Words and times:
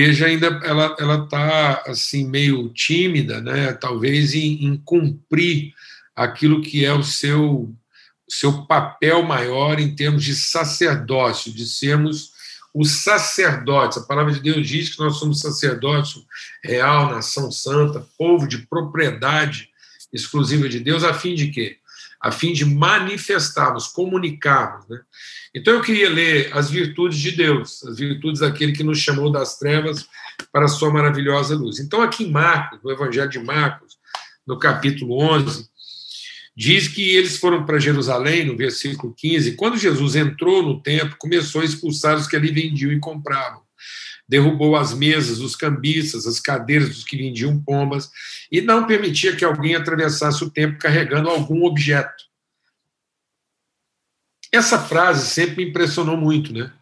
igreja 0.00 0.26
ainda 0.26 0.46
ela 0.62 0.96
ela 1.00 1.24
está 1.24 1.82
assim 1.86 2.28
meio 2.28 2.68
tímida, 2.68 3.40
né? 3.40 3.72
Talvez 3.72 4.32
em, 4.32 4.64
em, 4.64 4.76
cumprir 4.76 5.74
aquilo 6.14 6.62
que 6.62 6.84
é 6.84 6.92
o 6.92 7.02
seu 7.02 7.74
seu 8.28 8.64
papel 8.66 9.22
maior 9.24 9.80
em 9.80 9.94
termos 9.94 10.22
de 10.22 10.36
sacerdócio, 10.36 11.52
de 11.52 11.66
sermos 11.66 12.30
os 12.72 13.02
sacerdotes. 13.02 13.98
A 13.98 14.06
palavra 14.06 14.32
de 14.32 14.40
Deus 14.40 14.68
diz 14.68 14.90
que 14.90 15.00
nós 15.00 15.16
somos 15.16 15.40
sacerdócio 15.40 16.22
real, 16.62 17.10
nação 17.10 17.50
santa, 17.50 18.06
povo 18.16 18.46
de 18.46 18.58
propriedade 18.58 19.68
exclusiva 20.12 20.68
de 20.68 20.78
Deus, 20.78 21.02
a 21.02 21.12
fim 21.12 21.34
de 21.34 21.48
quê? 21.48 21.77
A 22.20 22.32
fim 22.32 22.52
de 22.52 22.64
manifestarmos, 22.64 23.86
comunicarmos. 23.86 24.88
Né? 24.88 25.00
Então 25.54 25.74
eu 25.74 25.82
queria 25.82 26.10
ler 26.10 26.50
as 26.52 26.70
virtudes 26.70 27.18
de 27.18 27.32
Deus, 27.32 27.84
as 27.84 27.98
virtudes 27.98 28.40
daquele 28.40 28.72
que 28.72 28.82
nos 28.82 28.98
chamou 28.98 29.30
das 29.30 29.58
trevas 29.58 30.06
para 30.52 30.64
a 30.64 30.68
sua 30.68 30.90
maravilhosa 30.90 31.54
luz. 31.54 31.78
Então, 31.78 32.02
aqui 32.02 32.24
em 32.24 32.30
Marcos, 32.30 32.80
no 32.82 32.90
Evangelho 32.90 33.30
de 33.30 33.38
Marcos, 33.38 33.96
no 34.46 34.58
capítulo 34.58 35.20
11, 35.20 35.68
diz 36.56 36.88
que 36.88 37.14
eles 37.14 37.36
foram 37.36 37.64
para 37.64 37.78
Jerusalém, 37.78 38.44
no 38.44 38.56
versículo 38.56 39.14
15. 39.14 39.52
Quando 39.56 39.76
Jesus 39.76 40.16
entrou 40.16 40.62
no 40.62 40.82
templo, 40.82 41.16
começou 41.18 41.60
a 41.60 41.64
expulsar 41.64 42.16
os 42.16 42.26
que 42.26 42.36
ali 42.36 42.50
vendiam 42.50 42.92
e 42.92 42.98
compravam. 42.98 43.67
Derrubou 44.28 44.76
as 44.76 44.92
mesas, 44.92 45.38
os 45.38 45.56
cambistas, 45.56 46.26
as 46.26 46.38
cadeiras 46.38 46.90
dos 46.90 47.04
que 47.04 47.16
vendiam 47.16 47.62
pombas 47.62 48.10
e 48.52 48.60
não 48.60 48.86
permitia 48.86 49.34
que 49.34 49.44
alguém 49.44 49.74
atravessasse 49.74 50.44
o 50.44 50.50
templo 50.50 50.78
carregando 50.78 51.30
algum 51.30 51.64
objeto. 51.64 52.24
Essa 54.52 54.78
frase 54.78 55.26
sempre 55.26 55.56
me 55.56 55.70
impressionou 55.70 56.16
muito, 56.16 56.52
né? 56.52 56.72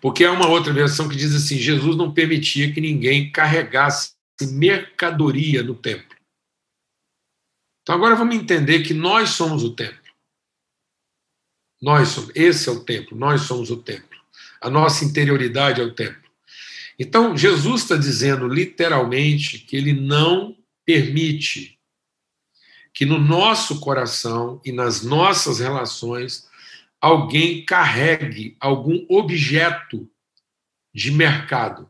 Porque 0.00 0.24
há 0.24 0.32
uma 0.32 0.48
outra 0.48 0.72
versão 0.72 1.08
que 1.08 1.16
diz 1.16 1.34
assim: 1.34 1.56
Jesus 1.56 1.96
não 1.96 2.12
permitia 2.12 2.72
que 2.72 2.80
ninguém 2.80 3.30
carregasse 3.30 4.12
mercadoria 4.40 5.62
no 5.62 5.74
templo. 5.74 6.16
Então 7.82 7.94
agora 7.94 8.14
vamos 8.14 8.36
entender 8.36 8.82
que 8.82 8.94
nós 8.94 9.30
somos 9.30 9.64
o 9.64 9.74
templo. 9.74 10.12
Nós 11.80 12.08
somos, 12.08 12.30
esse 12.34 12.68
é 12.68 12.72
o 12.72 12.84
templo, 12.84 13.16
nós 13.16 13.42
somos 13.42 13.70
o 13.70 13.76
templo. 13.76 14.07
A 14.60 14.68
nossa 14.68 15.04
interioridade 15.04 15.80
é 15.80 15.84
o 15.84 15.94
templo. 15.94 16.28
Então 16.98 17.36
Jesus 17.36 17.82
está 17.82 17.96
dizendo 17.96 18.48
literalmente 18.48 19.58
que 19.58 19.76
ele 19.76 19.92
não 19.92 20.56
permite 20.84 21.78
que 22.92 23.06
no 23.06 23.18
nosso 23.18 23.78
coração 23.78 24.60
e 24.64 24.72
nas 24.72 25.02
nossas 25.02 25.60
relações 25.60 26.48
alguém 27.00 27.64
carregue 27.64 28.56
algum 28.58 29.06
objeto 29.08 30.10
de 30.92 31.12
mercado. 31.12 31.88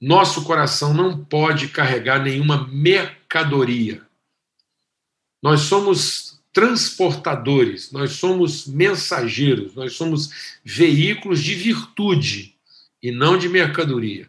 Nosso 0.00 0.44
coração 0.44 0.94
não 0.94 1.24
pode 1.24 1.68
carregar 1.68 2.22
nenhuma 2.22 2.68
mercadoria. 2.68 4.06
Nós 5.42 5.62
somos 5.62 6.29
transportadores, 6.52 7.92
nós 7.92 8.12
somos 8.12 8.66
mensageiros, 8.66 9.74
nós 9.74 9.94
somos 9.94 10.58
veículos 10.64 11.42
de 11.42 11.54
virtude 11.54 12.56
e 13.02 13.10
não 13.12 13.38
de 13.38 13.48
mercadoria. 13.48 14.28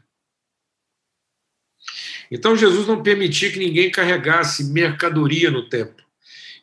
Então 2.30 2.56
Jesus 2.56 2.88
não 2.88 3.04
permitia 3.04 3.52
que 3.52 3.60
ninguém 3.60 3.92
carregasse 3.92 4.66
mercadoria 4.66 5.52
no 5.52 5.68
templo. 5.68 6.04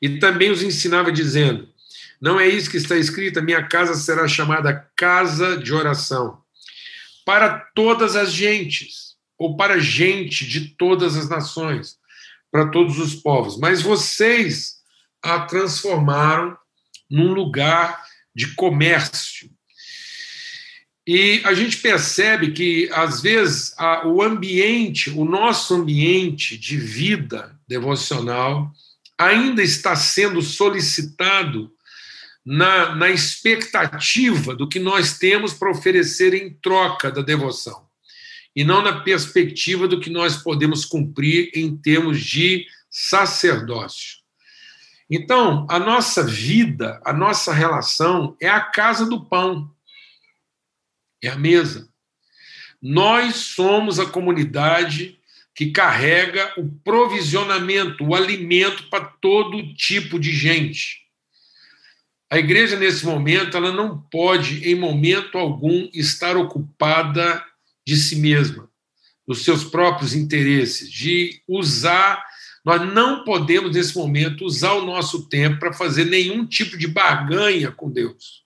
E 0.01 0.19
também 0.19 0.51
os 0.51 0.63
ensinava 0.63 1.13
dizendo: 1.13 1.69
Não 2.21 2.41
é 2.41 2.49
isso 2.49 2.71
que 2.71 2.77
está 2.77 2.97
escrito, 2.97 3.39
a 3.39 3.43
minha 3.43 3.63
casa 3.67 3.95
será 3.95 4.27
chamada 4.27 4.89
casa 4.97 5.57
de 5.59 5.75
oração 5.75 6.41
para 7.29 7.59
todas 7.75 8.17
as 8.17 8.33
gentes, 8.33 9.17
ou 9.37 9.55
para 9.55 9.79
gente 9.79 10.47
de 10.47 10.71
todas 10.71 11.15
as 11.15 11.29
nações, 11.29 11.99
para 12.51 12.71
todos 12.71 12.99
os 12.99 13.15
povos. 13.15 13.59
Mas 13.59 13.83
vocês 13.83 14.78
a 15.23 15.41
transformaram 15.41 16.57
num 17.11 17.33
lugar 17.33 18.03
de 18.35 18.55
comércio. 18.55 19.51
E 21.07 21.41
a 21.45 21.55
gente 21.55 21.79
percebe 21.79 22.53
que, 22.53 22.91
às 22.93 23.23
vezes, 23.23 23.75
a, 23.79 24.07
o 24.07 24.23
ambiente, 24.23 25.11
o 25.11 25.25
nosso 25.25 25.75
ambiente 25.75 26.59
de 26.59 26.77
vida 26.77 27.59
devocional, 27.67 28.71
ainda 29.17 29.63
está 29.63 29.97
sendo 29.97 30.43
solicitado 30.43 31.73
na, 32.45 32.95
na 32.95 33.11
expectativa 33.11 34.55
do 34.55 34.69
que 34.69 34.79
nós 34.79 35.19
temos 35.19 35.53
para 35.53 35.71
oferecer 35.71 36.35
em 36.35 36.51
troca 36.63 37.11
da 37.11 37.21
devoção, 37.21 37.87
e 38.55 38.65
não 38.65 38.83
na 38.83 39.01
perspectiva 39.01 39.89
do 39.89 40.01
que 40.01 40.11
nós 40.11 40.37
podemos 40.37 40.85
cumprir 40.85 41.51
em 41.55 41.77
termos 41.77 42.21
de 42.21 42.67
sacerdócio. 42.91 44.19
Então, 45.11 45.67
a 45.71 45.79
nossa 45.79 46.23
vida, 46.23 47.01
a 47.05 47.13
nossa 47.13 47.53
relação 47.53 48.37
é 48.41 48.49
a 48.49 48.61
casa 48.61 49.07
do 49.07 49.25
pão, 49.25 49.71
é 51.23 51.29
a 51.29 51.37
mesa. 51.37 51.89
Nós 52.81 53.37
somos 53.37 53.99
a 53.99 54.07
comunidade 54.07 55.19
que 55.55 55.73
carrega 55.73 56.53
o 56.57 56.69
provisionamento, 56.85 58.05
o 58.05 58.15
alimento 58.15 58.89
para 58.89 59.05
todo 59.05 59.75
tipo 59.75 60.21
de 60.21 60.31
gente. 60.31 61.09
A 62.31 62.39
igreja, 62.39 62.79
nesse 62.79 63.07
momento, 63.07 63.57
ela 63.57 63.73
não 63.73 63.99
pode, 63.99 64.63
em 64.69 64.75
momento 64.75 65.39
algum, 65.39 65.89
estar 65.93 66.37
ocupada 66.37 67.43
de 67.87 67.97
si 67.97 68.17
mesma, 68.17 68.71
dos 69.27 69.45
seus 69.45 69.65
próprios 69.65 70.15
interesses, 70.15 70.91
de 70.91 71.43
usar. 71.49 72.23
Nós 72.65 72.81
não 72.93 73.25
podemos, 73.25 73.75
nesse 73.75 73.97
momento, 73.97 74.45
usar 74.45 74.73
o 74.73 74.85
nosso 74.85 75.29
tempo 75.29 75.59
para 75.59 75.73
fazer 75.73 76.05
nenhum 76.05 76.47
tipo 76.47 76.77
de 76.77 76.87
barganha 76.87 77.71
com 77.71 77.91
Deus. 77.91 78.45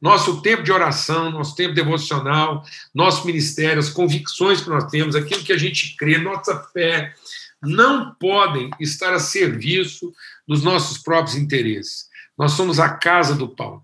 Nosso 0.00 0.40
tempo 0.42 0.62
de 0.62 0.72
oração, 0.72 1.30
nosso 1.30 1.54
tempo 1.54 1.74
devocional, 1.74 2.64
nosso 2.94 3.26
ministério, 3.26 3.80
as 3.80 3.90
convicções 3.90 4.60
que 4.60 4.68
nós 4.68 4.90
temos, 4.90 5.14
aquilo 5.14 5.44
que 5.44 5.52
a 5.52 5.58
gente 5.58 5.96
crê, 5.96 6.18
nossa 6.18 6.58
fé, 6.72 7.14
não 7.60 8.14
podem 8.14 8.70
estar 8.80 9.12
a 9.12 9.20
serviço 9.20 10.12
dos 10.46 10.62
nossos 10.62 10.98
próprios 10.98 11.36
interesses. 11.36 12.08
Nós 12.36 12.52
somos 12.52 12.80
a 12.80 12.88
casa 12.90 13.34
do 13.34 13.48
pão. 13.48 13.82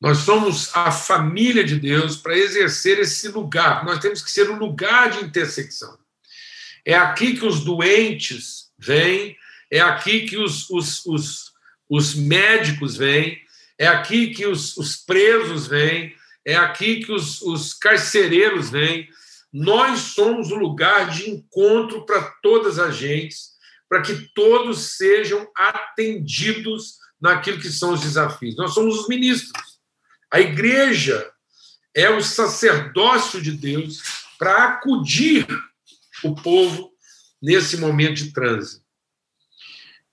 Nós 0.00 0.18
somos 0.18 0.74
a 0.76 0.90
família 0.90 1.64
de 1.64 1.78
Deus 1.78 2.16
para 2.16 2.36
exercer 2.36 2.98
esse 2.98 3.28
lugar. 3.28 3.84
Nós 3.84 3.98
temos 3.98 4.22
que 4.22 4.30
ser 4.30 4.50
um 4.50 4.58
lugar 4.58 5.10
de 5.10 5.24
intersecção. 5.24 5.96
É 6.86 6.94
aqui 6.94 7.36
que 7.36 7.44
os 7.44 7.64
doentes 7.64 8.70
vêm, 8.78 9.36
é 9.70 9.80
aqui 9.80 10.26
que 10.26 10.38
os, 10.38 10.70
os, 10.70 11.04
os, 11.04 11.52
os 11.90 12.14
médicos 12.14 12.96
vêm, 12.96 13.36
é 13.76 13.88
aqui 13.88 14.32
que 14.32 14.46
os, 14.46 14.76
os 14.76 14.96
presos 14.96 15.66
vêm, 15.66 16.14
é 16.44 16.54
aqui 16.54 17.04
que 17.04 17.10
os, 17.10 17.42
os 17.42 17.74
carcereiros 17.74 18.70
vêm. 18.70 19.08
Nós 19.52 19.98
somos 19.98 20.52
o 20.52 20.54
lugar 20.54 21.10
de 21.10 21.28
encontro 21.28 22.06
para 22.06 22.22
todas 22.40 22.78
as 22.78 22.96
gentes 22.96 23.56
para 23.88 24.02
que 24.02 24.28
todos 24.34 24.96
sejam 24.96 25.48
atendidos 25.56 26.96
naquilo 27.20 27.60
que 27.60 27.70
são 27.70 27.92
os 27.92 28.00
desafios. 28.00 28.56
Nós 28.56 28.74
somos 28.74 29.00
os 29.00 29.08
ministros. 29.08 29.80
A 30.30 30.40
igreja 30.40 31.30
é 31.94 32.10
o 32.10 32.20
sacerdócio 32.20 33.40
de 33.40 33.52
Deus 33.52 34.02
para 34.38 34.64
acudir 34.64 35.46
o 36.24 36.34
povo 36.34 36.92
nesse 37.40 37.76
momento 37.76 38.14
de 38.14 38.32
transe. 38.32 38.82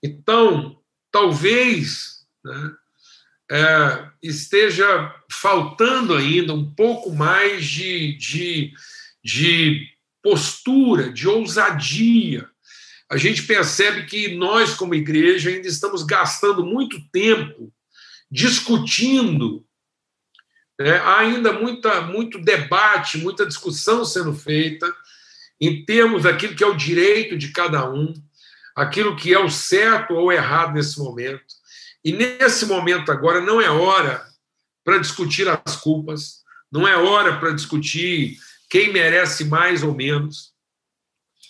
Então, 0.02 0.78
talvez 1.10 2.26
né, 2.44 2.72
é, 3.50 4.08
esteja 4.22 5.14
faltando 5.30 6.14
ainda 6.14 6.52
um 6.52 6.74
pouco 6.74 7.12
mais 7.12 7.64
de, 7.64 8.16
de, 8.16 8.72
de 9.22 9.88
postura, 10.22 11.12
de 11.12 11.26
ousadia 11.26 12.48
a 13.10 13.16
gente 13.16 13.42
percebe 13.44 14.06
que 14.06 14.34
nós, 14.34 14.74
como 14.74 14.94
igreja, 14.94 15.50
ainda 15.50 15.68
estamos 15.68 16.02
gastando 16.02 16.64
muito 16.64 17.00
tempo 17.10 17.72
discutindo. 18.30 19.64
Né? 20.78 20.96
Há 20.98 21.20
ainda 21.20 21.52
muita, 21.52 22.00
muito 22.00 22.40
debate, 22.40 23.18
muita 23.18 23.46
discussão 23.46 24.04
sendo 24.04 24.34
feita 24.34 24.92
em 25.60 25.84
termos 25.84 26.24
daquilo 26.24 26.54
que 26.54 26.64
é 26.64 26.66
o 26.66 26.76
direito 26.76 27.36
de 27.36 27.52
cada 27.52 27.88
um, 27.90 28.12
aquilo 28.74 29.16
que 29.16 29.32
é 29.32 29.38
o 29.38 29.50
certo 29.50 30.14
ou 30.14 30.32
errado 30.32 30.74
nesse 30.74 30.98
momento. 30.98 31.54
E 32.04 32.12
nesse 32.12 32.66
momento 32.66 33.10
agora 33.10 33.40
não 33.40 33.60
é 33.60 33.70
hora 33.70 34.24
para 34.84 34.98
discutir 34.98 35.48
as 35.48 35.76
culpas, 35.76 36.42
não 36.70 36.86
é 36.86 36.96
hora 36.96 37.38
para 37.38 37.52
discutir 37.52 38.36
quem 38.68 38.92
merece 38.92 39.44
mais 39.44 39.82
ou 39.82 39.94
menos 39.94 40.54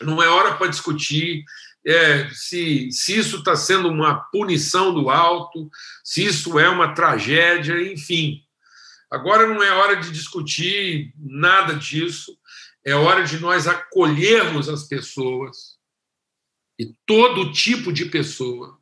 não 0.03 0.23
é 0.23 0.29
hora 0.29 0.55
para 0.55 0.69
discutir 0.69 1.45
é, 1.87 2.29
se, 2.31 2.91
se 2.91 3.17
isso 3.17 3.39
está 3.39 3.55
sendo 3.55 3.89
uma 3.89 4.15
punição 4.15 4.93
do 4.95 5.11
alto, 5.11 5.69
se 6.03 6.25
isso 6.25 6.59
é 6.59 6.69
uma 6.69 6.95
tragédia, 6.95 7.93
enfim. 7.93 8.43
Agora 9.11 9.47
não 9.47 9.63
é 9.63 9.71
hora 9.71 9.97
de 9.97 10.11
discutir 10.11 11.13
nada 11.19 11.75
disso, 11.75 12.37
é 12.85 12.95
hora 12.95 13.25
de 13.25 13.39
nós 13.39 13.67
acolhermos 13.67 14.69
as 14.69 14.85
pessoas, 14.85 15.79
e 16.79 16.95
todo 17.07 17.53
tipo 17.53 17.93
de 17.93 18.07
pessoa, 18.07 18.79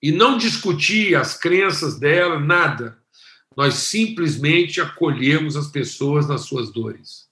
e 0.00 0.12
não 0.12 0.36
discutir 0.38 1.16
as 1.16 1.36
crenças 1.36 1.98
dela, 1.98 2.38
nada. 2.38 3.02
Nós 3.56 3.74
simplesmente 3.74 4.80
acolhemos 4.80 5.56
as 5.56 5.68
pessoas 5.68 6.28
nas 6.28 6.42
suas 6.42 6.70
dores. 6.70 7.28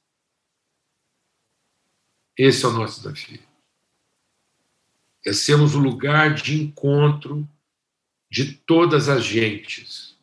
Esse 2.36 2.64
é 2.64 2.68
o 2.68 2.72
nosso 2.72 3.02
desafio. 3.02 3.42
É 5.24 5.32
sermos 5.32 5.74
o 5.74 5.78
lugar 5.78 6.34
de 6.34 6.60
encontro 6.60 7.46
de 8.30 8.54
todas 8.54 9.08
as 9.08 9.22
gentes. 9.22 10.16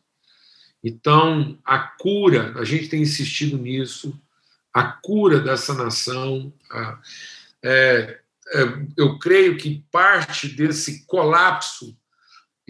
Então, 0.82 1.58
a 1.64 1.78
cura, 1.78 2.58
a 2.58 2.64
gente 2.64 2.88
tem 2.88 3.02
insistido 3.02 3.56
nisso, 3.56 4.20
a 4.72 4.84
cura 4.84 5.40
dessa 5.40 5.74
nação, 5.74 6.52
a, 6.70 6.98
é, 7.62 8.18
é, 8.52 8.62
eu 8.96 9.18
creio 9.18 9.56
que 9.56 9.84
parte 9.90 10.48
desse 10.48 11.04
colapso 11.06 11.96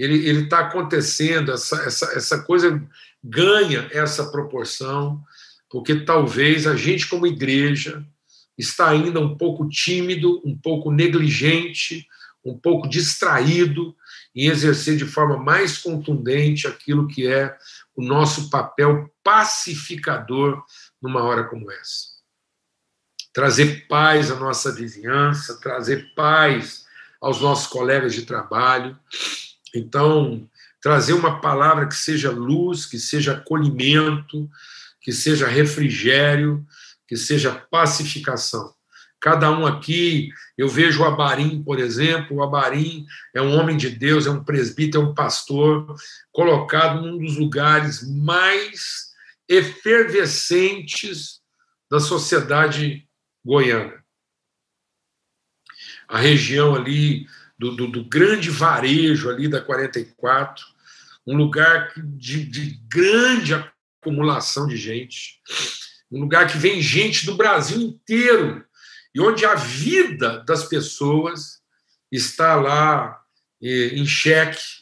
ele 0.02 0.44
está 0.44 0.60
acontecendo, 0.60 1.52
essa, 1.52 1.76
essa, 1.82 2.06
essa 2.16 2.42
coisa 2.42 2.82
ganha 3.22 3.86
essa 3.92 4.30
proporção, 4.30 5.22
porque 5.68 5.94
talvez 5.94 6.66
a 6.66 6.74
gente, 6.74 7.06
como 7.06 7.26
igreja, 7.26 8.04
está 8.56 8.88
ainda 8.88 9.20
um 9.20 9.36
pouco 9.36 9.68
tímido, 9.68 10.40
um 10.44 10.56
pouco 10.56 10.90
negligente, 10.90 12.06
um 12.44 12.56
pouco 12.56 12.88
distraído 12.88 13.94
em 14.34 14.46
exercer 14.46 14.96
de 14.96 15.04
forma 15.04 15.36
mais 15.36 15.76
contundente 15.76 16.66
aquilo 16.66 17.06
que 17.06 17.26
é 17.26 17.54
o 17.94 18.02
nosso 18.02 18.48
papel 18.48 19.12
pacificador 19.22 20.62
numa 21.00 21.22
hora 21.22 21.44
como 21.44 21.70
essa. 21.70 22.10
Trazer 23.32 23.86
paz 23.86 24.30
à 24.30 24.36
nossa 24.36 24.72
vizinhança, 24.72 25.60
trazer 25.60 26.12
paz 26.14 26.84
aos 27.20 27.40
nossos 27.40 27.66
colegas 27.66 28.14
de 28.14 28.22
trabalho. 28.22 28.98
Então, 29.74 30.48
trazer 30.80 31.12
uma 31.12 31.40
palavra 31.40 31.86
que 31.86 31.94
seja 31.94 32.30
luz, 32.30 32.86
que 32.86 32.98
seja 32.98 33.32
acolhimento, 33.32 34.50
que 35.00 35.12
seja 35.12 35.46
refrigério, 35.46 36.66
que 37.06 37.16
seja 37.16 37.52
pacificação. 37.52 38.74
Cada 39.20 39.50
um 39.50 39.66
aqui, 39.66 40.30
eu 40.56 40.66
vejo 40.66 41.02
o 41.02 41.04
Abarim, 41.04 41.62
por 41.62 41.78
exemplo, 41.78 42.38
o 42.38 42.42
Abarim 42.42 43.04
é 43.34 43.42
um 43.42 43.54
homem 43.58 43.76
de 43.76 43.90
Deus, 43.90 44.26
é 44.26 44.30
um 44.30 44.42
presbítero, 44.42 45.04
é 45.04 45.06
um 45.06 45.14
pastor, 45.14 45.94
colocado 46.32 47.02
num 47.02 47.18
dos 47.18 47.36
lugares 47.36 48.08
mais 48.08 49.09
efervescentes 49.50 51.40
da 51.90 51.98
sociedade 51.98 53.04
goiana. 53.44 54.04
A 56.06 56.18
região 56.18 56.76
ali 56.76 57.26
do, 57.58 57.74
do, 57.74 57.88
do 57.88 58.04
grande 58.04 58.48
varejo 58.48 59.28
ali 59.28 59.48
da 59.48 59.60
44, 59.60 60.64
um 61.26 61.36
lugar 61.36 61.92
de, 61.96 62.44
de 62.44 62.80
grande 62.88 63.52
acumulação 63.54 64.68
de 64.68 64.76
gente, 64.76 65.40
um 66.10 66.20
lugar 66.20 66.46
que 66.50 66.56
vem 66.56 66.80
gente 66.80 67.26
do 67.26 67.36
Brasil 67.36 67.80
inteiro 67.80 68.64
e 69.12 69.20
onde 69.20 69.44
a 69.44 69.56
vida 69.56 70.44
das 70.44 70.64
pessoas 70.64 71.60
está 72.10 72.54
lá 72.54 73.20
eh, 73.60 73.94
em 73.94 74.06
xeque. 74.06 74.80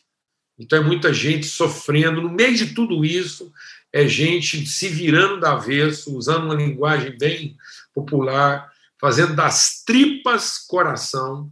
Então 0.58 0.78
é 0.78 0.82
muita 0.82 1.12
gente 1.12 1.46
sofrendo. 1.46 2.20
No 2.20 2.30
meio 2.30 2.54
de 2.54 2.74
tudo 2.74 3.04
isso, 3.04 3.52
é 3.92 4.06
gente 4.06 4.66
se 4.66 4.88
virando 4.88 5.40
da 5.40 5.52
avesso, 5.52 6.16
usando 6.16 6.44
uma 6.44 6.54
linguagem 6.54 7.16
bem 7.16 7.56
popular, 7.94 8.70
fazendo 9.00 9.34
das 9.34 9.82
tripas 9.84 10.58
coração 10.58 11.50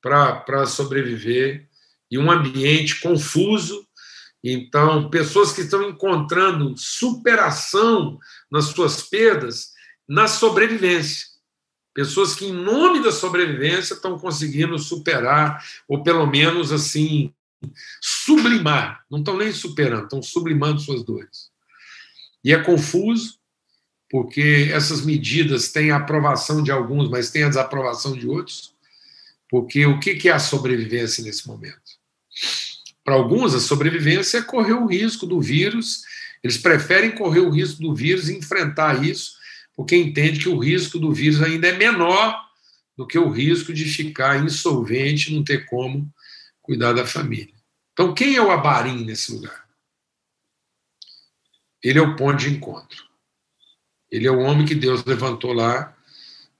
para 0.00 0.66
sobreviver, 0.66 1.68
e 2.10 2.18
um 2.18 2.30
ambiente 2.30 3.00
confuso. 3.00 3.86
Então, 4.42 5.08
pessoas 5.08 5.52
que 5.52 5.62
estão 5.62 5.88
encontrando 5.88 6.76
superação 6.76 8.18
nas 8.50 8.66
suas 8.66 9.02
perdas 9.02 9.72
na 10.06 10.28
sobrevivência. 10.28 11.26
Pessoas 11.94 12.34
que, 12.34 12.44
em 12.44 12.52
nome 12.52 13.02
da 13.02 13.10
sobrevivência, 13.10 13.94
estão 13.94 14.18
conseguindo 14.18 14.78
superar, 14.78 15.64
ou 15.88 16.02
pelo 16.02 16.26
menos 16.26 16.72
assim, 16.72 17.32
sublimar. 18.00 19.04
Não 19.10 19.18
estão 19.18 19.36
nem 19.36 19.52
superando, 19.52 20.04
estão 20.04 20.22
sublimando 20.22 20.80
suas 20.80 21.04
dores. 21.04 21.50
E 22.44 22.52
é 22.52 22.62
confuso, 22.62 23.38
porque 24.10 24.70
essas 24.72 25.04
medidas 25.04 25.72
têm 25.72 25.90
a 25.90 25.96
aprovação 25.96 26.62
de 26.62 26.70
alguns, 26.70 27.08
mas 27.08 27.30
têm 27.30 27.44
a 27.44 27.48
desaprovação 27.48 28.12
de 28.16 28.28
outros. 28.28 28.74
Porque 29.48 29.86
o 29.86 29.98
que 30.00 30.28
é 30.28 30.32
a 30.32 30.38
sobrevivência 30.38 31.22
nesse 31.22 31.46
momento? 31.46 31.80
Para 33.04 33.14
alguns, 33.14 33.54
a 33.54 33.60
sobrevivência 33.60 34.38
é 34.38 34.42
correr 34.42 34.72
o 34.72 34.86
risco 34.86 35.26
do 35.26 35.40
vírus, 35.40 36.02
eles 36.42 36.56
preferem 36.56 37.12
correr 37.12 37.40
o 37.40 37.50
risco 37.50 37.82
do 37.82 37.94
vírus 37.94 38.28
e 38.28 38.36
enfrentar 38.36 39.04
isso, 39.04 39.32
porque 39.74 39.96
entende 39.96 40.40
que 40.40 40.48
o 40.48 40.58
risco 40.58 40.98
do 40.98 41.12
vírus 41.12 41.42
ainda 41.42 41.68
é 41.68 41.76
menor 41.76 42.38
do 42.96 43.06
que 43.06 43.18
o 43.18 43.30
risco 43.30 43.72
de 43.72 43.84
ficar 43.84 44.44
insolvente 44.44 45.34
não 45.34 45.42
ter 45.42 45.66
como 45.66 46.10
cuidar 46.64 46.94
da 46.94 47.06
família. 47.06 47.54
Então, 47.92 48.12
quem 48.12 48.34
é 48.34 48.42
o 48.42 48.50
Abarim 48.50 49.04
nesse 49.04 49.32
lugar? 49.32 49.64
Ele 51.82 51.98
é 51.98 52.02
o 52.02 52.16
ponto 52.16 52.38
de 52.38 52.50
encontro. 52.50 53.04
Ele 54.10 54.26
é 54.26 54.30
o 54.30 54.40
homem 54.40 54.66
que 54.66 54.74
Deus 54.74 55.04
levantou 55.04 55.52
lá 55.52 55.94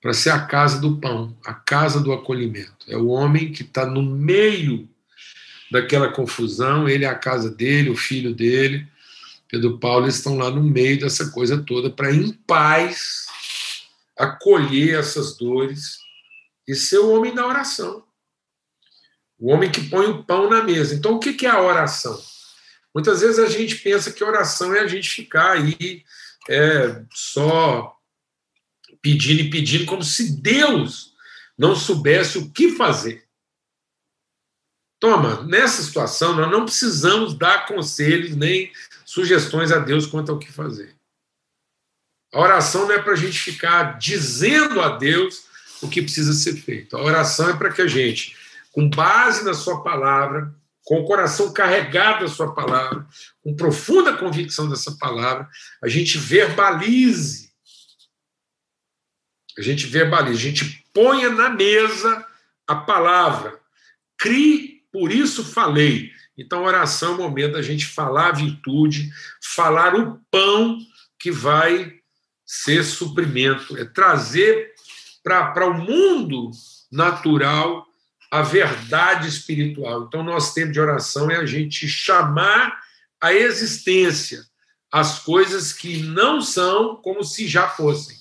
para 0.01 0.12
ser 0.12 0.31
a 0.31 0.45
casa 0.45 0.79
do 0.79 0.99
pão, 0.99 1.35
a 1.45 1.55
casa 1.55 1.99
do 1.99 2.12
acolhimento. 2.12 2.85
É 2.87 2.97
o 2.97 3.09
homem 3.09 3.51
que 3.51 3.62
está 3.62 3.87
no 3.87 4.03
meio 4.03 4.89
daquela 5.71 6.12
confusão, 6.12 6.87
ele 6.87 7.06
é 7.06 7.09
a 7.09 7.19
casa 7.19 7.51
dele, 7.51 7.89
o 7.89 7.97
filho 7.97 8.35
dele, 8.35 8.87
Pedro 9.49 9.79
Paulo, 9.79 10.06
estão 10.06 10.37
lá 10.37 10.51
no 10.51 10.62
meio 10.62 11.01
dessa 11.01 11.31
coisa 11.31 11.56
toda 11.62 11.89
para, 11.89 12.15
em 12.15 12.33
paz, 12.33 13.27
acolher 14.19 14.99
essas 14.99 15.37
dores 15.39 15.99
e 16.69 16.75
ser 16.75 16.99
o 16.99 17.11
homem 17.12 17.35
da 17.35 17.47
oração. 17.47 18.05
O 19.38 19.52
homem 19.52 19.70
que 19.70 19.88
põe 19.88 20.06
o 20.06 20.25
pão 20.25 20.48
na 20.48 20.62
mesa. 20.62 20.94
Então, 20.94 21.14
o 21.14 21.19
que 21.19 21.46
é 21.46 21.50
a 21.50 21.60
oração? 21.60 22.20
Muitas 22.94 23.20
vezes 23.20 23.38
a 23.38 23.48
gente 23.48 23.76
pensa 23.76 24.12
que 24.12 24.22
oração 24.22 24.75
é 24.75 24.81
a 24.81 24.86
gente 24.86 25.08
ficar 25.08 25.52
aí 25.52 26.05
é, 26.48 27.03
só 27.12 27.96
pedindo 29.03 29.41
e 29.41 29.50
pedindo, 29.50 29.84
como 29.84 30.03
se 30.03 30.41
Deus 30.41 31.12
não 31.58 31.74
soubesse 31.74 32.38
o 32.38 32.50
que 32.50 32.70
fazer. 32.70 33.24
Toma, 34.98 35.43
nessa 35.43 35.82
situação, 35.82 36.34
nós 36.34 36.50
não 36.50 36.64
precisamos 36.64 37.36
dar 37.36 37.67
conselhos 37.67 38.34
nem 38.34 38.72
sugestões 39.05 39.70
a 39.70 39.79
Deus 39.79 40.06
quanto 40.06 40.32
ao 40.32 40.38
que 40.38 40.50
fazer. 40.50 40.94
A 42.32 42.41
oração 42.41 42.86
não 42.86 42.94
é 42.94 43.03
para 43.03 43.12
a 43.12 43.17
gente 43.17 43.38
ficar 43.38 43.98
dizendo 43.98 44.81
a 44.81 44.96
Deus 44.96 45.44
o 45.82 45.88
que 45.88 46.00
precisa 46.00 46.32
ser 46.32 46.55
feito. 46.56 46.96
A 46.96 47.03
oração 47.03 47.50
é 47.50 47.56
para 47.56 47.72
que 47.72 47.82
a 47.82 47.86
gente, 47.86 48.36
com 48.74 48.90
base 48.90 49.44
na 49.44 49.54
Sua 49.54 49.82
palavra, 49.82 50.54
com 50.84 51.00
o 51.00 51.04
coração 51.04 51.52
carregado 51.52 52.24
da 52.24 52.31
Sua 52.31 52.54
palavra, 52.54 53.06
com 53.43 53.56
profunda 53.56 54.16
convicção 54.16 54.69
dessa 54.69 54.93
palavra, 54.98 55.48
a 55.82 55.88
gente 55.88 56.19
verbalize 56.19 57.54
a 59.56 59.62
gente 59.62 59.86
verbaliza, 59.86 60.38
a 60.38 60.43
gente 60.43 60.84
ponha 60.93 61.31
na 61.31 61.48
mesa 61.48 62.26
a 62.66 62.74
palavra. 62.74 63.58
Crie, 64.19 64.82
por 64.93 65.12
isso 65.12 65.44
falei. 65.44 66.10
Então, 66.36 66.64
oração 66.64 67.12
é 67.12 67.14
o 67.14 67.19
momento 67.19 67.52
da 67.52 67.62
gente 67.62 67.86
falar 67.86 68.28
a 68.28 68.32
virtude, 68.32 69.10
falar 69.54 69.94
o 69.94 70.20
pão 70.31 70.78
que 71.19 71.31
vai 71.31 72.00
ser 72.44 72.84
suprimento, 72.84 73.76
é 73.76 73.84
trazer 73.84 74.72
para 75.22 75.66
o 75.66 75.74
mundo 75.74 76.50
natural 76.90 77.86
a 78.34 78.43
verdade 78.43 79.29
espiritual. 79.29 80.03
Então, 80.03 80.24
nosso 80.24 80.53
tempo 80.53 80.72
de 80.72 80.81
oração 80.81 81.31
é 81.31 81.36
a 81.36 81.46
gente 81.46 81.86
chamar 81.86 82.81
a 83.20 83.32
existência 83.32 84.44
as 84.91 85.20
coisas 85.20 85.72
que 85.72 86.03
não 86.03 86.41
são 86.41 86.96
como 86.96 87.22
se 87.22 87.46
já 87.46 87.69
fossem. 87.69 88.17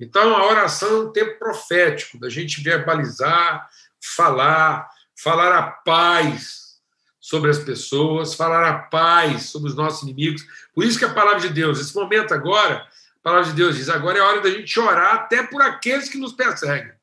Então, 0.00 0.34
a 0.34 0.46
oração 0.46 0.88
é 0.88 1.00
um 1.04 1.12
tempo 1.12 1.38
profético, 1.38 2.18
da 2.18 2.30
gente 2.30 2.62
verbalizar, 2.62 3.68
falar, 4.16 4.88
falar 5.14 5.58
a 5.58 5.70
paz 5.70 6.78
sobre 7.20 7.50
as 7.50 7.58
pessoas, 7.58 8.34
falar 8.34 8.66
a 8.66 8.78
paz 8.78 9.50
sobre 9.50 9.68
os 9.68 9.76
nossos 9.76 10.02
inimigos. 10.04 10.42
Por 10.74 10.84
isso 10.84 10.98
que 10.98 11.04
a 11.04 11.12
palavra 11.12 11.40
de 11.40 11.50
Deus, 11.50 11.78
esse 11.78 11.94
momento 11.94 12.32
agora, 12.32 12.76
a 12.76 13.22
palavra 13.22 13.50
de 13.50 13.54
Deus 13.54 13.76
diz: 13.76 13.90
agora 13.90 14.18
é 14.18 14.22
hora 14.22 14.40
da 14.40 14.50
gente 14.50 14.80
orar 14.80 15.16
até 15.16 15.42
por 15.42 15.60
aqueles 15.60 16.08
que 16.08 16.16
nos 16.16 16.32
perseguem. 16.32 17.01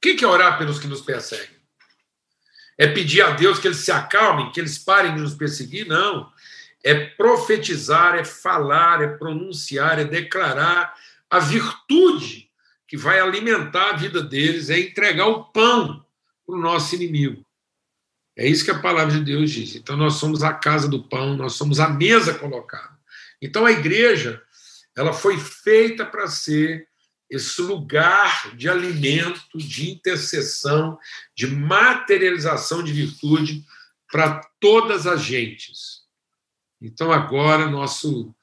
Que 0.00 0.24
é 0.24 0.26
orar 0.26 0.58
pelos 0.58 0.78
que 0.78 0.86
nos 0.86 1.02
perseguem? 1.02 1.60
É 2.78 2.86
pedir 2.86 3.20
a 3.20 3.30
Deus 3.30 3.58
que 3.58 3.68
eles 3.68 3.78
se 3.78 3.92
acalmem, 3.92 4.50
que 4.50 4.58
eles 4.58 4.78
parem 4.78 5.14
de 5.14 5.20
nos 5.20 5.34
perseguir? 5.34 5.86
Não. 5.86 6.32
É 6.82 6.94
profetizar, 6.94 8.14
é 8.14 8.24
falar, 8.24 9.02
é 9.02 9.08
pronunciar, 9.08 9.98
é 9.98 10.04
declarar 10.04 10.94
a 11.28 11.38
virtude 11.38 12.50
que 12.88 12.96
vai 12.96 13.20
alimentar 13.20 13.90
a 13.90 13.96
vida 13.96 14.22
deles, 14.22 14.70
é 14.70 14.80
entregar 14.80 15.26
o 15.26 15.44
pão 15.44 16.04
para 16.46 16.54
o 16.54 16.58
nosso 16.58 16.94
inimigo. 16.94 17.44
É 18.36 18.48
isso 18.48 18.64
que 18.64 18.70
a 18.70 18.78
palavra 18.78 19.12
de 19.12 19.20
Deus 19.22 19.50
diz. 19.50 19.76
Então, 19.76 19.96
nós 19.96 20.14
somos 20.14 20.42
a 20.42 20.52
casa 20.52 20.88
do 20.88 21.06
pão, 21.06 21.36
nós 21.36 21.52
somos 21.52 21.78
a 21.78 21.88
mesa 21.88 22.34
colocada. 22.34 22.98
Então, 23.40 23.66
a 23.66 23.72
igreja, 23.72 24.42
ela 24.96 25.12
foi 25.12 25.38
feita 25.38 26.04
para 26.06 26.26
ser 26.26 26.88
esse 27.30 27.62
lugar 27.62 28.56
de 28.56 28.68
alimento, 28.68 29.40
de 29.56 29.92
intercessão, 29.92 30.98
de 31.34 31.46
materialização 31.46 32.82
de 32.82 32.92
virtude 32.92 33.64
para 34.10 34.40
todas 34.58 35.06
as 35.06 35.22
gentes. 35.22 36.00
Então, 36.82 37.12
agora, 37.12 37.70
nosso, 37.70 38.34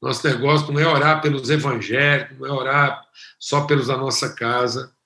nosso 0.00 0.26
negócio 0.26 0.72
não 0.72 0.80
é 0.80 0.86
orar 0.86 1.20
pelos 1.20 1.50
evangélicos, 1.50 2.38
não 2.38 2.46
é 2.46 2.50
orar 2.50 3.06
só 3.38 3.66
pelos 3.66 3.88
da 3.88 3.96
nossa 3.96 4.34
casa, 4.34 4.96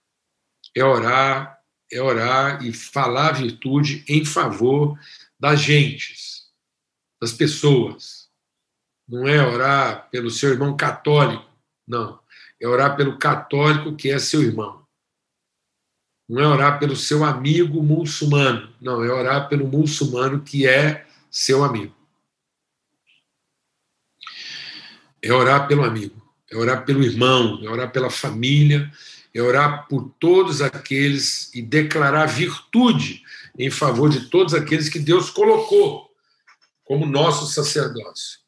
é 0.73 0.85
orar, 0.85 1.59
é 1.91 2.01
orar 2.01 2.65
e 2.65 2.73
falar 2.73 3.33
virtude 3.33 4.05
em 4.09 4.25
favor 4.25 4.97
das 5.41 5.61
gentes, 5.61 6.53
das 7.21 7.33
pessoas. 7.33 8.29
Não 9.09 9.27
é 9.27 9.45
orar 9.45 10.09
pelo 10.11 10.31
seu 10.31 10.51
irmão 10.51 10.77
católico, 10.77 11.51
não 11.87 12.24
é 12.65 12.67
orar 12.67 12.97
pelo 12.97 13.19
católico 13.19 13.95
que 13.95 14.11
é 14.11 14.19
seu 14.19 14.43
irmão. 14.43 14.83
Não 16.27 16.41
é 16.41 16.49
orar 16.49 16.79
pelo 16.79 16.97
seu 16.97 17.23
amigo 17.23 17.83
muçulmano. 17.83 18.73
Não, 18.81 19.05
é 19.05 19.13
orar 19.13 19.51
pelo 19.51 19.69
muçulmano 19.69 20.41
que 20.41 20.67
é 20.67 21.07
seu 21.31 21.63
amigo. 21.63 21.95
É 25.21 25.31
orar 25.31 25.69
pelo 25.69 25.85
amigo, 25.85 26.23
é 26.51 26.57
orar 26.57 26.87
pelo 26.87 27.03
irmão, 27.03 27.61
é 27.63 27.69
orar 27.69 27.93
pela 27.93 28.09
família, 28.09 28.91
é 29.35 29.43
orar 29.43 29.87
por 29.87 30.11
todos 30.19 30.63
aqueles 30.63 31.55
e 31.55 31.61
declarar 31.61 32.25
virtude 32.27 33.23
em 33.59 33.71
favor 33.71 34.09
de 34.09 34.31
todos 34.31 34.55
aqueles 34.55 34.89
que 34.89 34.99
Deus 34.99 35.29
colocou 35.29 36.11
como 36.83 37.05
nosso 37.05 37.47
sacerdócio. 37.47 38.39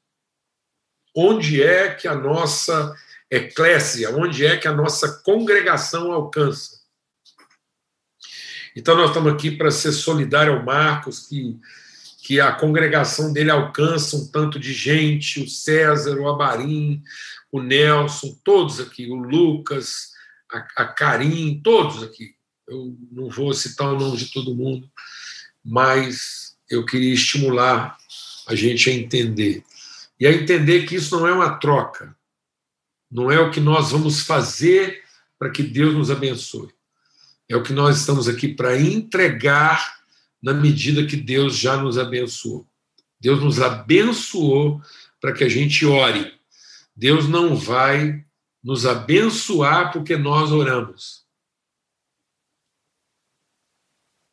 Onde 1.15 1.63
é 1.63 1.95
que 1.95 2.09
a 2.09 2.15
nossa 2.15 2.95
eclésia, 3.31 4.15
onde 4.17 4.47
é 4.47 4.57
que 4.57 4.69
a 4.69 4.73
nossa 4.73 5.21
congregação 5.23 6.13
alcança. 6.13 6.77
Então, 8.75 8.97
nós 8.97 9.09
estamos 9.09 9.33
aqui 9.33 9.51
para 9.51 9.71
ser 9.71 9.93
solidário 9.93 10.53
ao 10.53 10.65
Marcos, 10.65 11.27
que, 11.27 11.59
que 12.23 12.41
a 12.41 12.53
congregação 12.53 13.33
dele 13.33 13.51
alcança 13.51 14.17
um 14.17 14.27
tanto 14.27 14.61
de 14.61 14.73
gente, 14.73 15.41
o 15.41 15.49
César, 15.49 16.19
o 16.19 16.29
Abarim, 16.29 17.03
o 17.51 17.63
Nelson, 17.63 18.39
todos 18.45 18.79
aqui, 18.79 19.11
o 19.11 19.15
Lucas, 19.15 20.11
a, 20.53 20.83
a 20.83 20.85
Karim, 20.85 21.61
todos 21.65 22.03
aqui. 22.03 22.35
Eu 22.69 22.97
não 23.11 23.31
vou 23.31 23.55
citar 23.55 23.93
o 23.93 23.99
nome 23.99 24.17
de 24.17 24.31
todo 24.31 24.55
mundo, 24.55 24.91
mas 25.65 26.57
eu 26.69 26.85
queria 26.85 27.15
estimular 27.15 27.97
a 28.47 28.55
gente 28.55 28.91
a 28.91 28.93
entender. 28.93 29.65
E 30.19 30.27
a 30.27 30.33
entender 30.33 30.87
que 30.87 30.97
isso 30.97 31.19
não 31.19 31.27
é 31.27 31.33
uma 31.33 31.59
troca, 31.59 32.15
não 33.17 33.31
é 33.31 33.41
o 33.41 33.51
que 33.51 33.61
nós 33.61 33.93
vamos 33.93 34.21
fazer 34.21 35.03
para 35.39 35.49
que 35.49 35.63
Deus 35.63 35.95
nos 35.95 36.11
abençoe. 36.11 36.69
É 37.49 37.57
o 37.57 37.63
que 37.63 37.73
nós 37.73 37.97
estamos 37.97 38.29
aqui 38.29 38.47
para 38.47 38.79
entregar 38.79 40.03
na 40.43 40.53
medida 40.53 41.07
que 41.07 41.17
Deus 41.17 41.57
já 41.57 41.79
nos 41.79 41.97
abençoou. 41.97 42.69
Deus 43.19 43.43
nos 43.43 43.59
abençoou 43.59 44.83
para 45.19 45.33
que 45.33 45.43
a 45.43 45.49
gente 45.49 45.87
ore. 45.87 46.39
Deus 46.95 47.27
não 47.27 47.57
vai 47.57 48.23
nos 48.63 48.85
abençoar 48.85 49.95
porque 49.95 50.15
nós 50.15 50.53
oramos. 50.53 51.25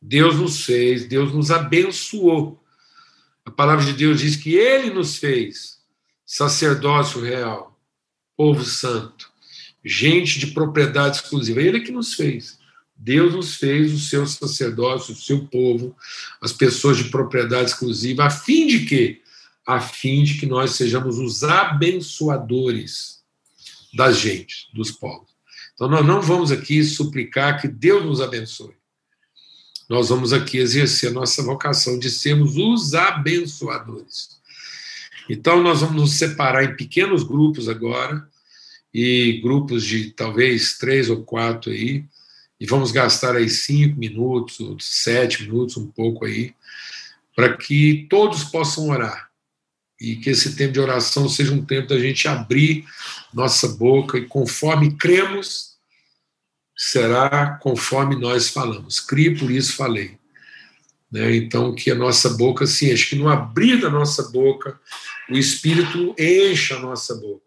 Deus 0.02 0.36
nos 0.36 0.66
fez, 0.66 1.08
Deus 1.08 1.34
nos 1.34 1.52
abençoou. 1.52 2.62
A 3.46 3.52
palavra 3.52 3.86
de 3.86 3.94
Deus 3.94 4.20
diz 4.20 4.36
que 4.36 4.56
Ele 4.56 4.90
nos 4.90 5.16
fez 5.16 5.82
sacerdócio 6.26 7.22
real 7.22 7.73
povo 8.36 8.64
santo, 8.64 9.32
gente 9.84 10.40
de 10.40 10.48
propriedade 10.48 11.18
exclusiva. 11.18 11.62
Ele 11.62 11.82
que 11.82 11.92
nos 11.92 12.14
fez. 12.14 12.58
Deus 12.96 13.34
nos 13.34 13.56
fez 13.56 13.94
o 13.94 14.00
seu 14.00 14.26
sacerdócio, 14.26 15.14
o 15.14 15.18
seu 15.18 15.46
povo, 15.48 15.96
as 16.42 16.54
pessoas 16.54 16.98
de 16.98 17.06
propriedade 17.06 17.72
exclusiva, 17.72 18.26
a 18.26 18.30
fim 18.30 18.68
de 18.68 18.86
quê? 18.86 19.22
A 19.66 19.82
fim 19.82 20.24
de 20.24 20.36
que 20.40 20.46
nós 20.46 20.72
sejamos 20.72 21.18
os 21.18 21.44
abençoadores 21.44 23.22
das 23.94 24.18
gente, 24.18 24.70
dos 24.74 24.92
povos. 24.92 25.30
Então, 25.74 25.90
nós 25.90 26.06
não 26.06 26.22
vamos 26.22 26.52
aqui 26.52 26.84
suplicar 26.84 27.60
que 27.60 27.68
Deus 27.68 28.06
nos 28.06 28.22
abençoe. 28.22 28.76
Nós 29.90 30.10
vamos 30.10 30.32
aqui 30.32 30.58
exercer 30.58 31.10
a 31.10 31.14
nossa 31.14 31.44
vocação 31.44 32.00
de 32.00 32.10
sermos 32.10 32.56
os 32.56 32.94
abençoadores. 32.94 34.40
Então, 35.30 35.62
nós 35.62 35.82
vamos 35.82 35.96
nos 35.96 36.14
separar 36.14 36.64
em 36.64 36.76
pequenos 36.76 37.24
grupos 37.24 37.70
agora, 37.70 38.28
e 38.94 39.40
grupos 39.42 39.84
de 39.84 40.12
talvez 40.12 40.78
três 40.78 41.10
ou 41.10 41.24
quatro 41.24 41.72
aí, 41.72 42.06
e 42.60 42.66
vamos 42.66 42.92
gastar 42.92 43.36
aí 43.36 43.50
cinco 43.50 43.98
minutos, 43.98 44.58
sete 44.80 45.44
minutos, 45.44 45.76
um 45.78 45.88
pouco 45.88 46.26
aí, 46.26 46.54
para 47.36 47.58
que 47.58 48.06
todos 48.10 48.44
possam 48.44 48.90
orar. 48.90 49.30
E 50.00 50.18
que 50.18 50.30
esse 50.30 50.56
tempo 50.56 50.74
de 50.74 50.80
oração 50.80 51.28
seja 51.28 51.54
um 51.54 51.66
tempo 51.66 51.88
da 51.88 52.00
gente 52.00 52.28
abrir 52.28 52.86
nossa 53.34 53.68
boca 53.70 54.18
e 54.18 54.26
conforme 54.26 54.96
cremos, 54.96 55.74
será 56.76 57.58
conforme 57.62 58.16
nós 58.16 58.50
falamos. 58.50 59.00
Crie, 59.00 59.38
por 59.38 59.50
isso 59.50 59.76
falei. 59.76 60.18
Né? 61.12 61.36
Então, 61.36 61.74
que 61.74 61.92
a 61.92 61.96
nossa 61.96 62.30
boca 62.32 62.66
se 62.66 62.92
enche, 62.92 63.10
que 63.10 63.16
no 63.16 63.30
abrir 63.30 63.80
da 63.80 63.90
nossa 63.90 64.30
boca, 64.32 64.80
o 65.34 65.38
Espírito 65.38 66.16
encha 66.18 66.76
a 66.76 66.80
nossa 66.80 67.16
boca, 67.16 67.44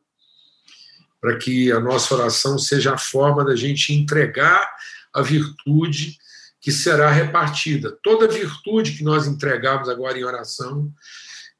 para 1.20 1.38
que 1.38 1.70
a 1.70 1.78
nossa 1.78 2.14
oração 2.14 2.58
seja 2.58 2.94
a 2.94 2.98
forma 2.98 3.44
da 3.44 3.54
gente 3.54 3.92
entregar 3.92 4.68
a 5.14 5.22
virtude 5.22 6.18
que 6.60 6.72
será 6.72 7.10
repartida. 7.10 7.96
Toda 8.02 8.26
virtude 8.26 8.92
que 8.92 9.04
nós 9.04 9.26
entregamos 9.26 9.88
agora 9.88 10.18
em 10.18 10.24
oração 10.24 10.92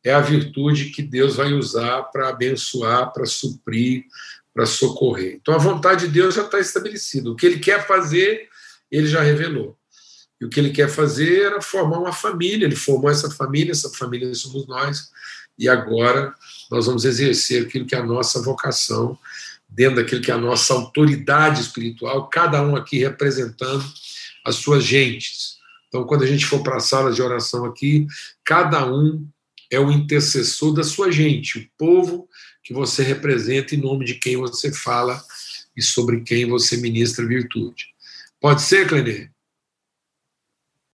é 0.02 0.12
a 0.12 0.20
virtude 0.20 0.90
que 0.90 1.02
Deus 1.02 1.36
vai 1.36 1.52
usar 1.52 2.02
para 2.04 2.28
abençoar, 2.28 3.12
para 3.12 3.24
suprir, 3.24 4.04
para 4.52 4.66
socorrer. 4.66 5.38
Então 5.40 5.54
a 5.54 5.58
vontade 5.58 6.06
de 6.06 6.12
Deus 6.12 6.34
já 6.34 6.42
está 6.42 6.58
estabelecida. 6.58 7.30
O 7.30 7.36
que 7.36 7.46
ele 7.46 7.60
quer 7.60 7.86
fazer, 7.86 8.48
ele 8.90 9.06
já 9.06 9.22
revelou. 9.22 9.78
E 10.40 10.44
o 10.44 10.48
que 10.48 10.60
ele 10.60 10.70
quer 10.70 10.88
fazer 10.88 11.42
era 11.44 11.62
formar 11.62 11.98
uma 11.98 12.12
família. 12.12 12.66
Ele 12.66 12.76
formou 12.76 13.10
essa 13.10 13.30
família, 13.30 13.72
essa 13.72 13.90
família 13.90 14.32
somos 14.34 14.66
nós. 14.66 15.10
E 15.58 15.68
agora 15.68 16.34
nós 16.70 16.86
vamos 16.86 17.04
exercer 17.04 17.66
aquilo 17.66 17.86
que 17.86 17.94
é 17.94 17.98
a 17.98 18.04
nossa 18.04 18.42
vocação, 18.42 19.18
dentro 19.68 19.96
daquilo 19.96 20.20
que 20.20 20.30
é 20.30 20.34
a 20.34 20.38
nossa 20.38 20.74
autoridade 20.74 21.60
espiritual, 21.60 22.28
cada 22.28 22.62
um 22.62 22.76
aqui 22.76 22.98
representando 22.98 23.84
as 24.44 24.56
suas 24.56 24.84
gentes. 24.84 25.56
Então, 25.88 26.04
quando 26.04 26.24
a 26.24 26.26
gente 26.26 26.44
for 26.44 26.62
para 26.62 26.76
a 26.76 26.80
sala 26.80 27.12
de 27.12 27.22
oração 27.22 27.64
aqui, 27.64 28.06
cada 28.44 28.86
um 28.90 29.26
é 29.70 29.80
o 29.80 29.90
intercessor 29.90 30.72
da 30.72 30.84
sua 30.84 31.10
gente, 31.10 31.58
o 31.58 31.68
povo 31.76 32.28
que 32.62 32.72
você 32.72 33.02
representa 33.02 33.74
em 33.74 33.78
nome 33.78 34.04
de 34.04 34.14
quem 34.14 34.36
você 34.36 34.72
fala 34.72 35.20
e 35.76 35.82
sobre 35.82 36.20
quem 36.22 36.48
você 36.48 36.76
ministra 36.76 37.26
virtude. 37.26 37.86
Pode 38.40 38.62
ser, 38.62 38.88
Clenê? 38.88 39.28